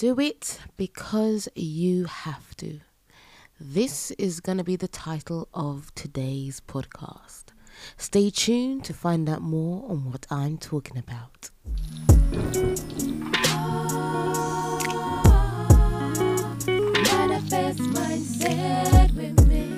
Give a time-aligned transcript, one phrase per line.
[0.00, 2.80] Do it because you have to.
[3.60, 7.48] This is going to be the title of today's podcast.
[7.98, 11.50] Stay tuned to find out more on what I'm talking about.
[17.04, 19.68] Manifest mindset with me.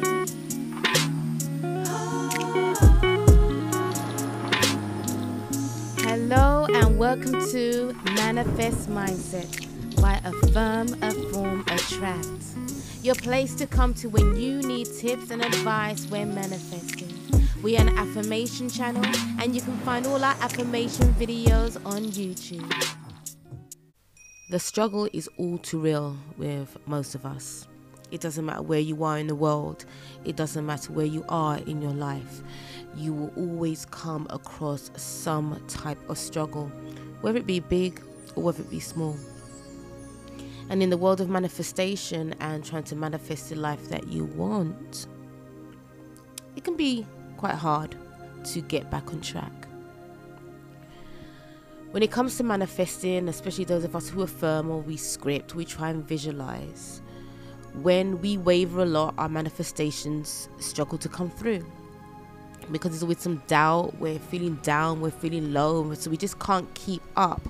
[6.04, 9.71] Hello and welcome to Manifest Mindset by
[10.24, 12.28] Affirm, Afform, Attract.
[13.02, 17.12] Your place to come to when you need tips and advice when manifesting.
[17.60, 19.04] We are an affirmation channel
[19.40, 22.72] and you can find all our affirmation videos on YouTube.
[24.50, 27.66] The struggle is all too real with most of us.
[28.12, 29.86] It doesn't matter where you are in the world,
[30.24, 32.42] it doesn't matter where you are in your life.
[32.94, 36.70] You will always come across some type of struggle,
[37.22, 38.00] whether it be big
[38.36, 39.16] or whether it be small.
[40.70, 45.06] And in the world of manifestation and trying to manifest the life that you want,
[46.56, 47.96] it can be quite hard
[48.44, 49.52] to get back on track.
[51.90, 55.64] When it comes to manifesting, especially those of us who affirm or we script, we
[55.66, 57.02] try and visualize.
[57.74, 61.64] When we waver a lot, our manifestations struggle to come through
[62.70, 63.94] because there's always some doubt.
[63.98, 67.42] We're feeling down, we're feeling low, so we just can't keep up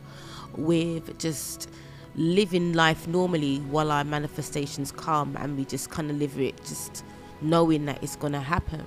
[0.56, 1.68] with just
[2.14, 7.04] living life normally while our manifestations come and we just kind of live it just
[7.40, 8.84] knowing that it's going to happen.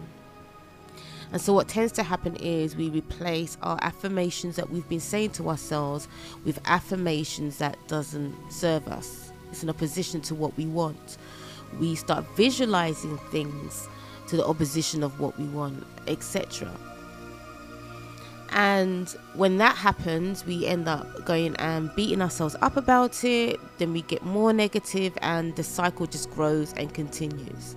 [1.32, 5.32] And so, what tends to happen is we replace our affirmations that we've been saying
[5.32, 6.08] to ourselves
[6.46, 9.32] with affirmations that doesn't serve us.
[9.52, 11.18] It's in opposition to what we want.
[11.80, 13.90] We start visualizing things
[14.28, 16.72] to the opposition of what we want, etc.
[18.56, 23.60] And when that happens, we end up going and beating ourselves up about it.
[23.80, 27.76] Then we get more negative, and the cycle just grows and continues.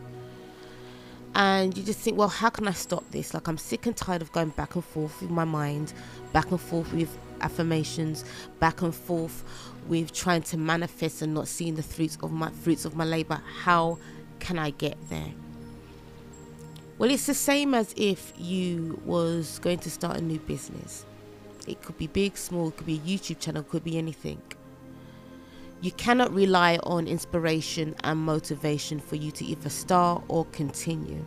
[1.34, 3.34] And you just think, well, how can I stop this?
[3.34, 5.92] Like, I'm sick and tired of going back and forth with my mind,
[6.32, 8.24] back and forth with affirmations,
[8.60, 9.42] back and forth
[9.88, 13.42] with trying to manifest and not seeing the fruits of my fruits of my labor.
[13.62, 13.98] How
[14.38, 15.32] can I get there?
[16.98, 21.06] Well, it's the same as if you was going to start a new business.
[21.68, 24.42] It could be big, small, it could be a YouTube channel, could be anything.
[25.80, 31.24] You cannot rely on inspiration and motivation for you to either start or continue.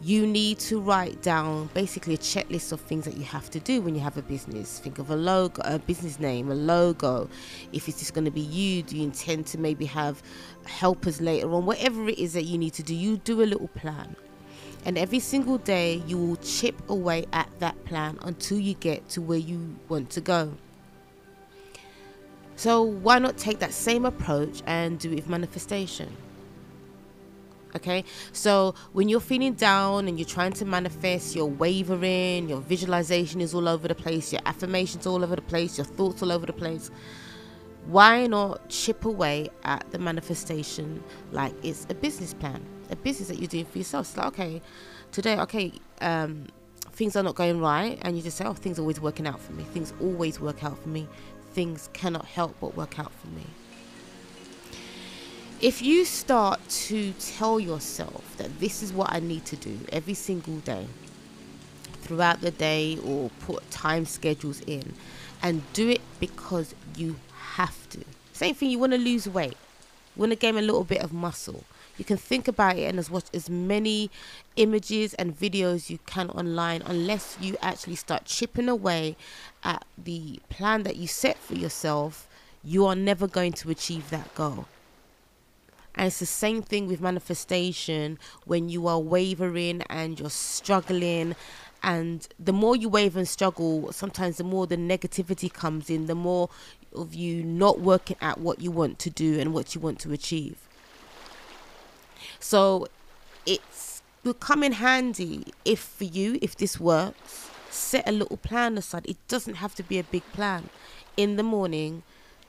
[0.00, 3.82] You need to write down basically a checklist of things that you have to do
[3.82, 4.78] when you have a business.
[4.78, 7.28] Think of a logo, a business name, a logo.
[7.74, 10.22] If it's just going to be you, do you intend to maybe have
[10.64, 11.66] helpers later on?
[11.66, 14.16] Whatever it is that you need to do, you do a little plan.
[14.84, 19.20] And every single day, you will chip away at that plan until you get to
[19.20, 20.54] where you want to go.
[22.56, 26.16] So, why not take that same approach and do it with manifestation?
[27.76, 33.40] Okay, so when you're feeling down and you're trying to manifest, you're wavering, your visualization
[33.40, 36.46] is all over the place, your affirmations all over the place, your thoughts all over
[36.46, 36.90] the place.
[37.86, 43.38] Why not chip away at the manifestation like it's a business plan, a business that
[43.38, 44.08] you're doing for yourself?
[44.08, 44.62] It's like, okay,
[45.12, 46.46] today, okay, um,
[46.92, 49.40] things are not going right, and you just say, oh, things are always working out
[49.40, 49.64] for me.
[49.64, 51.08] Things always work out for me.
[51.52, 53.44] Things cannot help but work out for me
[55.60, 60.14] if you start to tell yourself that this is what I need to do every
[60.14, 60.86] single day
[62.00, 64.94] throughout the day or put time schedules in
[65.42, 67.16] and do it because you
[67.54, 68.02] have to.
[68.32, 69.56] Same thing, you want to lose weight,
[70.16, 71.64] you want to gain a little bit of muscle.
[72.00, 74.10] You can think about it and as watch as many
[74.56, 79.18] images and videos you can online unless you actually start chipping away
[79.62, 82.26] at the plan that you set for yourself,
[82.64, 84.64] you are never going to achieve that goal.
[85.94, 91.36] And it's the same thing with manifestation when you are wavering and you're struggling.
[91.82, 96.14] And the more you waver and struggle, sometimes the more the negativity comes in, the
[96.14, 96.48] more
[96.96, 100.12] of you not working at what you want to do and what you want to
[100.12, 100.56] achieve.
[102.40, 102.88] So
[103.46, 108.76] it's will come in handy if for you, if this works, set a little plan
[108.76, 109.06] aside.
[109.06, 110.68] It doesn't have to be a big plan.
[111.16, 112.02] In the morning,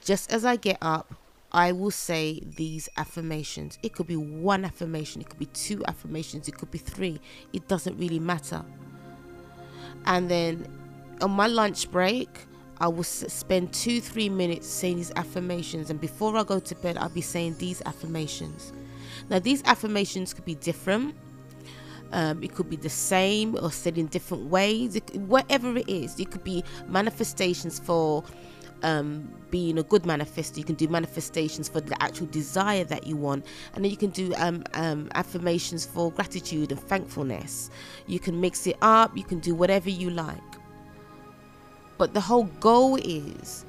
[0.04, 1.16] just as I get up,
[1.52, 3.78] I will say these affirmations.
[3.84, 7.20] It could be one affirmation, it could be two affirmations, it could be three.
[7.52, 8.64] It doesn't really matter.
[10.06, 10.68] And then
[11.22, 12.30] on my lunch break,
[12.80, 15.90] I will spend two, three minutes saying these affirmations.
[15.90, 18.74] And before I go to bed, I'll be saying these affirmations.
[19.30, 21.16] Now, these affirmations could be different.
[22.12, 24.96] Um, it could be the same or said in different ways.
[24.96, 28.24] It, whatever it is, it could be manifestations for
[28.84, 30.58] um, being a good manifester.
[30.58, 34.10] You can do manifestations for the actual desire that you want, and then you can
[34.10, 37.70] do um, um, affirmations for gratitude and thankfulness.
[38.08, 39.16] You can mix it up.
[39.16, 40.38] You can do whatever you like.
[41.98, 43.66] But the whole goal is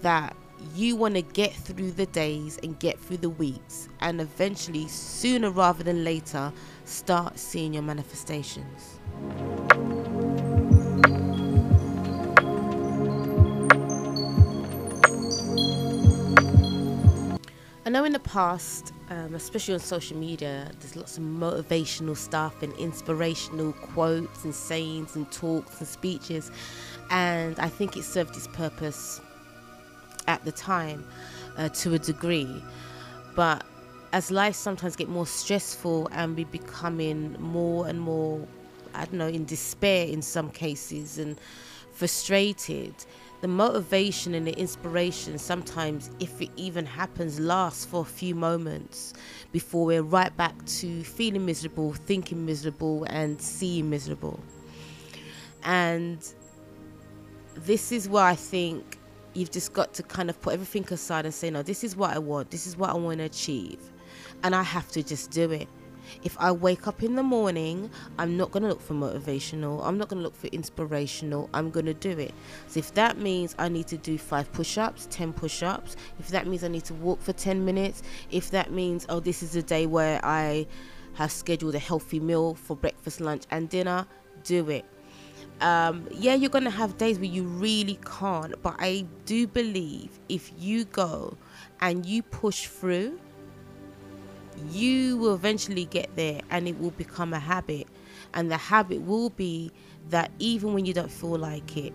[0.00, 0.34] that
[0.74, 5.50] you want to get through the days and get through the weeks, and eventually, sooner
[5.50, 6.52] rather than later,
[6.84, 8.98] start seeing your manifestations.
[17.84, 22.62] I know in the past, um, especially on social media, there's lots of motivational stuff
[22.62, 26.50] and inspirational quotes and sayings and talks and speeches,
[27.10, 29.22] and I think it served its purpose
[30.28, 31.04] at the time
[31.56, 32.62] uh, to a degree.
[33.34, 33.64] But
[34.12, 38.46] as life sometimes get more stressful and we becoming more and more,
[38.94, 41.36] I don't know, in despair in some cases and
[41.92, 42.94] frustrated,
[43.40, 49.14] the motivation and the inspiration sometimes, if it even happens, lasts for a few moments
[49.52, 54.40] before we're right back to feeling miserable, thinking miserable, and seeing miserable.
[55.62, 56.26] And
[57.54, 58.97] this is where I think
[59.34, 62.10] you've just got to kind of put everything aside and say, no, this is what
[62.14, 63.78] I want, this is what I want to achieve,
[64.42, 65.68] and I have to just do it.
[66.22, 69.98] If I wake up in the morning, I'm not going to look for motivational, I'm
[69.98, 72.32] not going to look for inspirational, I'm going to do it.
[72.66, 76.28] So if that means I need to do five push ups, 10 push ups, if
[76.28, 79.54] that means I need to walk for 10 minutes, if that means, oh, this is
[79.56, 80.66] a day where I
[81.14, 84.06] have scheduled a healthy meal for breakfast, lunch, and dinner,
[84.44, 84.84] do it.
[85.60, 90.10] Um, yeah, you're going to have days where you really can't, but I do believe
[90.28, 91.36] if you go
[91.80, 93.18] and you push through,
[94.70, 97.88] you will eventually get there and it will become a habit.
[98.34, 99.72] And the habit will be
[100.10, 101.92] that even when you don't feel like it,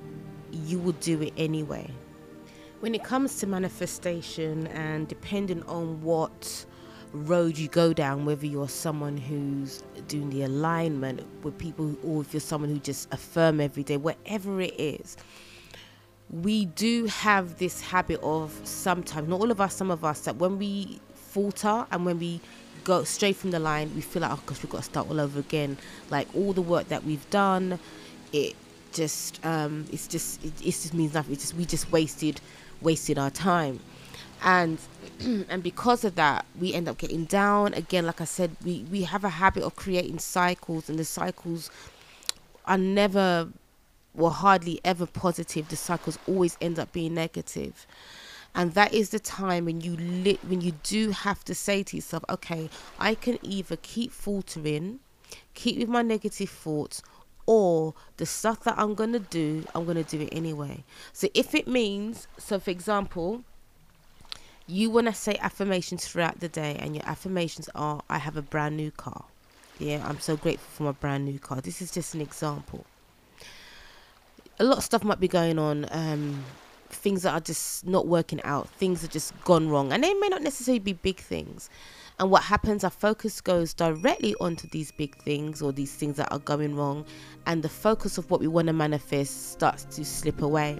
[0.51, 1.89] you will do it anyway.
[2.81, 6.65] When it comes to manifestation and depending on what
[7.13, 12.33] road you go down, whether you're someone who's doing the alignment with people or if
[12.33, 15.15] you're someone who just affirm every day, whatever it is,
[16.30, 20.38] we do have this habit of sometimes, not all of us, some of us, that
[20.38, 22.42] when we falter and when we
[22.83, 25.19] go straight from the line, we feel like, oh gosh, we've got to start all
[25.19, 25.77] over again.
[26.10, 27.80] Like all the work that we've done,
[28.31, 28.56] it
[28.92, 31.33] just, um, it's just, it, it just means nothing.
[31.33, 32.42] It's just, we just wasted,
[32.81, 33.80] wasted our time.
[34.44, 34.78] And
[35.50, 38.06] and because of that, we end up getting down again.
[38.06, 41.72] Like I said, we we have a habit of creating cycles, and the cycles
[42.66, 43.50] are never
[44.16, 45.69] or hardly ever positive.
[45.69, 47.88] The cycles always end up being negative
[48.56, 51.96] and that is the time when you lit when you do have to say to
[51.96, 52.69] yourself okay
[53.00, 55.00] i can either keep faltering
[55.54, 57.01] keep with my negative thoughts
[57.46, 61.68] or the stuff that i'm to do i'm to do it anyway so if it
[61.68, 63.44] means so for example
[64.68, 68.42] you want to say affirmations throughout the day and your affirmations are i have a
[68.42, 69.25] brand new car.
[69.80, 71.62] Yeah i'm so grateful for my brand new car.
[71.62, 72.86] This is just an example.
[74.60, 76.44] A lot of stuff might be going on um,
[76.89, 80.30] things that are just not working out things are just gone wrong and they may
[80.30, 81.69] not necessarily be big things.
[82.19, 86.31] And what happens our focus goes directly onto these big things or these things that
[86.31, 87.06] are going wrong
[87.48, 90.80] and the focus of what we want to manifest starts to slip away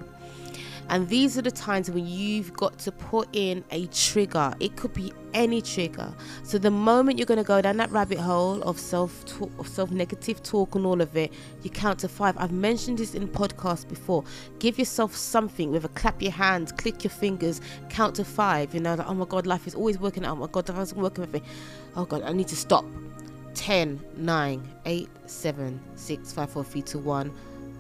[0.90, 4.54] and these are the times when you've got to put in a trigger.
[4.60, 6.14] It could be any trigger.
[6.44, 9.92] So the moment you're going to go down that rabbit hole of self talk, self
[9.92, 12.36] negative talk and all of it, you count to five.
[12.38, 14.24] I've mentioned this in podcasts before.
[14.60, 18.74] Give yourself something with a clap your hands, click your fingers, count to five.
[18.74, 20.34] You know, like, oh my God, life is always working out.
[20.34, 21.42] Oh my God, life is working with me.
[21.96, 22.86] Oh God, I need to stop.
[23.56, 27.32] 10, 9, 8, 7, 6, 5, 4, 3, 2, 1.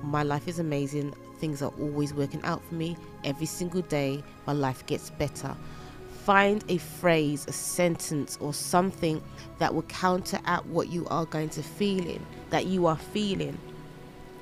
[0.03, 2.95] My life is amazing things are always working out for me.
[3.25, 5.53] Every single day, my life gets better.
[6.23, 9.21] Find a phrase, a sentence, or something
[9.59, 13.57] that will counteract what you are going to feeling, that you are feeling.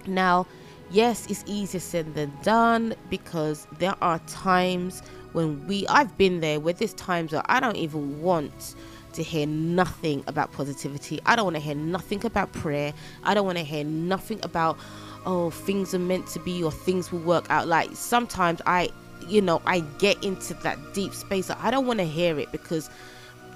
[0.06, 0.46] Now,
[0.92, 6.60] yes, it's easier said than done because there are times when we, I've been there
[6.60, 8.76] where there's times where I don't even want
[9.14, 11.20] to hear nothing about positivity.
[11.26, 12.94] I don't want to hear nothing about prayer.
[13.24, 14.78] I don't want to hear nothing about
[15.26, 17.68] oh things are meant to be or things will work out.
[17.68, 18.90] Like sometimes i
[19.28, 21.50] you know i get into that deep space.
[21.50, 22.90] I don't want to hear it because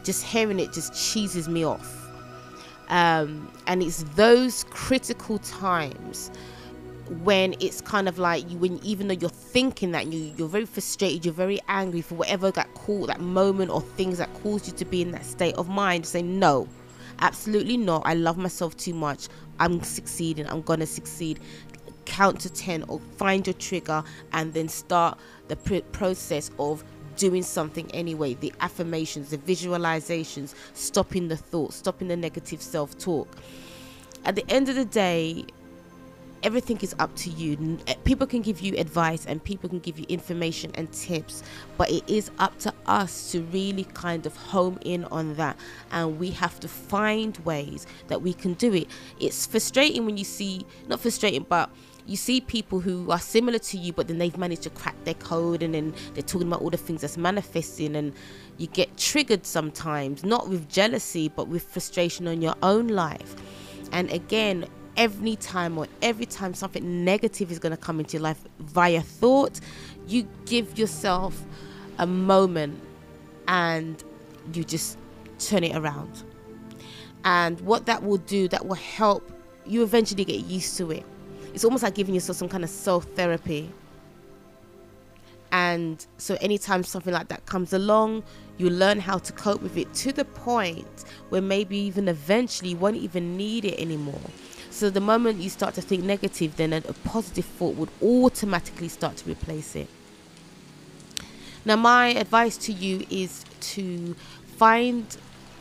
[0.03, 2.01] just hearing it just cheeses me off.
[2.89, 6.29] Um, and it's those critical times
[7.23, 10.65] when it's kind of like you when even though you're thinking that you you're very
[10.65, 14.73] frustrated you're very angry for whatever that call that moment or things that caused you
[14.73, 16.67] to be in that state of mind say no
[17.19, 18.03] absolutely not.
[18.05, 19.27] I love myself too much.
[19.59, 20.47] I'm succeeding.
[20.47, 21.39] I'm gonna succeed.
[22.05, 24.03] Count to 10 or find your trigger
[24.33, 25.17] and then start
[25.47, 26.83] the pr- process of
[27.15, 28.33] doing something anyway.
[28.35, 33.27] The affirmations the visualizations stopping the thoughts stopping the negative self-talk.
[34.25, 35.45] At the end of the day
[36.45, 37.79] everything is up to you.
[37.87, 41.41] Eh, people can give you advice and people can give you information and tips
[41.75, 45.57] but it is up to us to really kind of home in on that.
[45.91, 48.87] And we have to find ways that we can do it.
[49.19, 51.71] It's frustrating when you see not frustrating but
[52.05, 55.15] you see people who are similar to you but then they've managed to crack their
[55.15, 58.13] code and then they're talking about all the things that's manifesting and
[58.59, 63.35] you get triggered sometimes not with jealousy but with frustration on your own life.
[63.91, 68.21] And again every time or every time something negative is going to come into your
[68.21, 69.59] life via thought
[70.07, 71.43] you give yourself
[71.99, 72.79] a moment
[73.47, 74.03] and
[74.53, 74.97] you just
[75.39, 76.23] turn it around
[77.23, 79.31] and what that will do that will help
[79.65, 81.05] you eventually get used to it
[81.55, 83.71] it's almost like giving yourself some kind of self therapy.
[85.53, 88.23] And so, anytime something like that comes along,
[88.57, 92.77] you learn how to cope with it to the point where maybe even eventually you
[92.77, 94.19] won't even need it anymore.
[94.75, 98.89] So, the moment you start to think negative, then a, a positive thought would automatically
[98.89, 99.87] start to replace it.
[101.63, 104.17] Now, my advice to you is to
[104.57, 105.05] find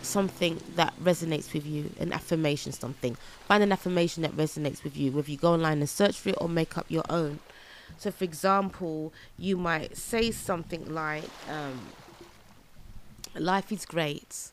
[0.02, 3.16] something that resonates with you, an affirmation, something.
[3.46, 6.38] Find an affirmation that resonates with you, whether you go online and search for it
[6.40, 7.38] or make up your own.
[7.96, 11.78] So, for example, you might say something like, um,
[13.36, 14.50] Life is great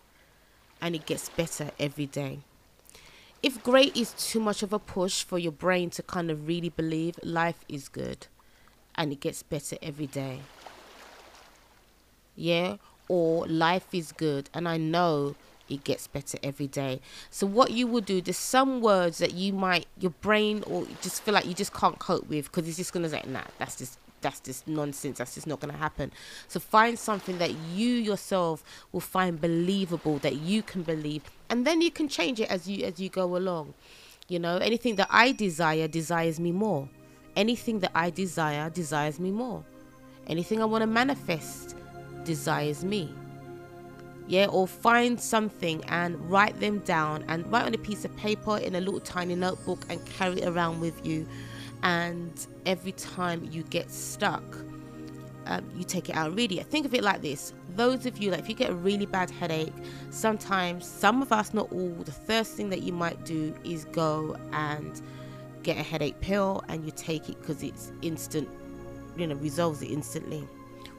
[0.79, 2.41] and it gets better every day.
[3.43, 6.69] If great is too much of a push for your brain to kind of really
[6.69, 8.27] believe, life is good
[8.95, 10.41] and it gets better every day.
[12.35, 12.77] Yeah?
[13.11, 15.35] or life is good and I know
[15.67, 17.01] it gets better every day.
[17.29, 21.21] So what you will do, there's some words that you might your brain or just
[21.23, 23.99] feel like you just can't cope with because it's just gonna say, nah, that's just
[24.21, 25.17] that's just nonsense.
[25.17, 26.13] That's just not gonna happen.
[26.47, 31.81] So find something that you yourself will find believable that you can believe, and then
[31.81, 33.73] you can change it as you as you go along.
[34.29, 36.87] You know, anything that I desire desires me more.
[37.35, 39.63] Anything that I desire desires me more.
[40.27, 41.75] Anything I want to manifest
[42.23, 43.13] desires me.
[44.27, 48.57] Yeah, or find something and write them down and write on a piece of paper
[48.57, 51.27] in a little tiny notebook and carry it around with you.
[51.83, 52.31] And
[52.65, 54.43] every time you get stuck,
[55.45, 56.65] um, you take it out and read it.
[56.67, 59.29] Think of it like this: those of you, like if you get a really bad
[59.29, 59.73] headache,
[60.09, 64.37] sometimes some of us, not all, the first thing that you might do is go
[64.53, 65.01] and
[65.63, 68.49] get a headache pill and you take it because it's instant,
[69.15, 70.47] you know, resolves it instantly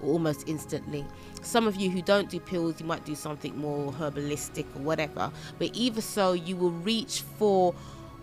[0.02, 1.04] or almost instantly.
[1.42, 5.30] Some of you who don't do pills, you might do something more herbalistic or whatever.
[5.58, 7.74] But either so, you will reach for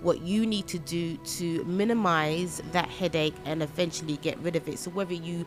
[0.02, 4.80] what you need to do to minimize that headache and eventually get rid of it.
[4.80, 5.46] So whether you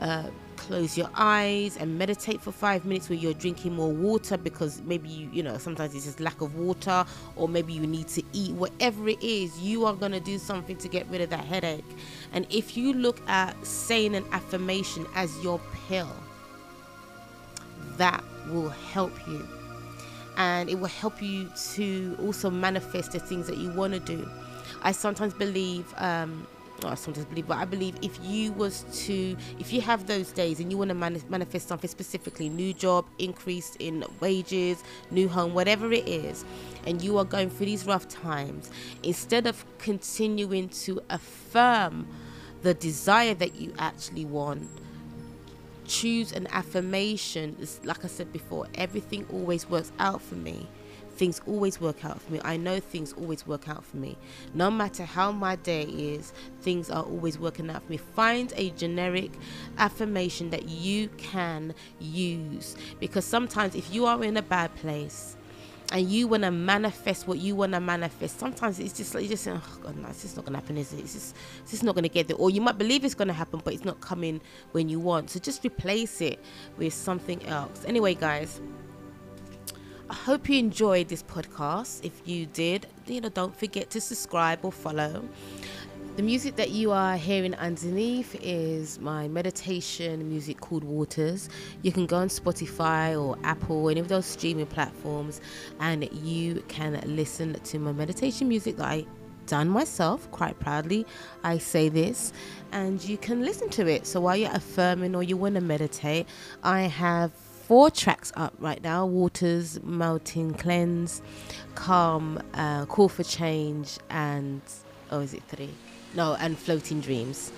[0.00, 4.80] uh, close your eyes and meditate for five minutes where you're drinking more water because
[4.82, 8.22] maybe you you know sometimes it's just lack of water or maybe you need to
[8.32, 8.52] eat.
[8.52, 11.84] Whatever it is you are going to do something to get rid of that headache.
[12.32, 16.10] And if you look at saying an affirmation as your pill
[17.96, 19.46] that will help you.
[20.36, 24.28] And it will help you to also manifest the things that you want to do.
[24.82, 26.46] I sometimes believe um,
[26.88, 30.60] I sometimes believe, but I believe if you was to, if you have those days
[30.60, 35.54] and you want to mani- manifest something specifically, new job, increase in wages, new home,
[35.54, 36.44] whatever it is,
[36.86, 38.70] and you are going through these rough times,
[39.02, 42.06] instead of continuing to affirm
[42.62, 44.68] the desire that you actually want,
[45.86, 47.56] choose an affirmation.
[47.60, 50.68] It's, like I said before, everything always works out for me
[51.14, 52.40] things always work out for me.
[52.44, 54.16] I know things always work out for me.
[54.54, 57.96] No matter how my day is, things are always working out for me.
[57.98, 59.32] Find a generic
[59.78, 65.36] affirmation that you can use because sometimes if you are in a bad place,
[65.92, 69.28] and you want to manifest what you want to manifest, sometimes it's just like you
[69.28, 71.00] just say, "Oh God, no, it's just not gonna happen, is it?
[71.00, 73.60] It's just, it's just not gonna get there." Or you might believe it's gonna happen,
[73.62, 74.40] but it's not coming
[74.72, 75.28] when you want.
[75.28, 76.42] So just replace it
[76.78, 77.84] with something else.
[77.86, 78.62] Anyway, guys,
[80.14, 82.04] hope you enjoyed this podcast.
[82.04, 85.24] If you did, you know, don't forget to subscribe or follow.
[86.16, 91.48] The music that you are hearing underneath is my meditation music called Waters.
[91.80, 95.40] You can go on Spotify or Apple, any of those streaming platforms,
[95.80, 99.06] and you can listen to my meditation music that I
[99.46, 101.06] done myself quite proudly.
[101.44, 102.34] I say this,
[102.72, 104.06] and you can listen to it.
[104.06, 106.26] So while you're affirming or you want to meditate,
[106.62, 107.32] I have
[107.72, 111.22] four tracks up right now Waters, Melting Cleanse,
[111.74, 114.60] Calm, uh, Call for Change, and
[115.10, 115.70] oh, is it three?
[116.14, 117.50] no, and Floating Dreams.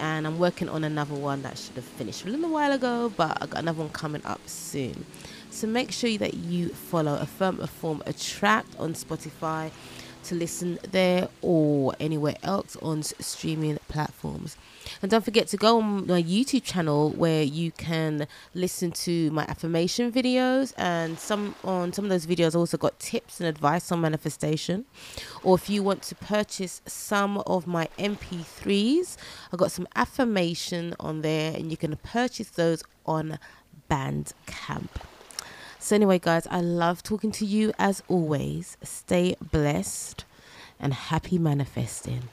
[0.00, 3.40] And I'm working on another one that should have finished a little while ago, but
[3.40, 5.06] I got another one coming up soon.
[5.50, 9.70] So make sure that you follow Affirm, Afform Attract on Spotify
[10.24, 13.78] to listen there or anywhere else on streaming
[14.20, 14.56] platforms.
[15.02, 19.44] And don't forget to go on my YouTube channel where you can listen to my
[19.44, 24.00] affirmation videos and some on some of those videos also got tips and advice on
[24.00, 24.84] manifestation.
[25.42, 29.16] Or if you want to purchase some of my MP3s,
[29.52, 33.38] I got some affirmation on there and you can purchase those on
[33.90, 34.88] Bandcamp.
[35.78, 38.76] So, anyway, guys, I love talking to you as always.
[38.82, 40.26] Stay blessed
[40.78, 42.28] and happy manifesting.